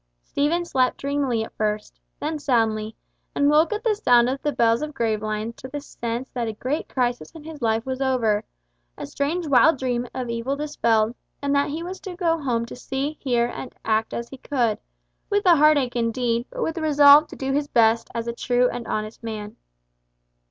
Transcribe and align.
Stephen 0.23 0.65
slept 0.65 0.97
dreamily 0.97 1.43
at 1.43 1.53
first, 1.55 1.99
then 2.19 2.39
soundly, 2.39 2.95
and 3.35 3.51
woke 3.51 3.71
at 3.71 3.83
the 3.83 3.93
sound 3.93 4.27
of 4.27 4.41
the 4.41 4.51
bells 4.51 4.81
of 4.81 4.95
Gravelines 4.95 5.53
to 5.57 5.67
the 5.67 5.79
sense 5.79 6.27
that 6.31 6.47
a 6.47 6.53
great 6.53 6.89
crisis 6.89 7.29
in 7.35 7.43
his 7.43 7.61
life 7.61 7.85
was 7.85 8.01
over, 8.01 8.43
a 8.97 9.05
strange 9.05 9.45
wild 9.45 9.77
dream 9.77 10.07
of 10.11 10.27
evil 10.27 10.55
dispelled, 10.55 11.13
and 11.39 11.53
that 11.53 11.69
he 11.69 11.83
was 11.83 11.99
to 11.99 12.15
go 12.15 12.41
home 12.41 12.65
to 12.65 12.75
see, 12.75 13.19
hear, 13.19 13.45
and 13.45 13.75
act 13.85 14.11
as 14.11 14.27
he 14.29 14.37
could, 14.39 14.79
with 15.29 15.45
a 15.45 15.57
heartache 15.57 15.95
indeed, 15.95 16.47
but 16.49 16.63
with 16.63 16.73
the 16.73 16.81
resolve 16.81 17.27
to 17.27 17.35
do 17.35 17.51
his 17.53 17.67
best 17.67 18.09
as 18.15 18.25
a 18.27 18.33
true 18.33 18.67
and 18.69 18.87
honest 18.87 19.21
man. 19.21 19.55